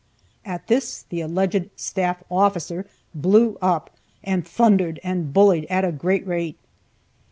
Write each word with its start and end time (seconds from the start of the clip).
At 0.45 0.65
this 0.65 1.03
the 1.07 1.21
alleged 1.21 1.69
"staff 1.75 2.23
officer" 2.31 2.87
blew 3.13 3.59
up, 3.61 3.91
and 4.23 4.47
thundered 4.47 4.99
and 5.03 5.31
bullied 5.31 5.65
at 5.69 5.85
a 5.85 5.91
great 5.91 6.25
rate. 6.25 6.57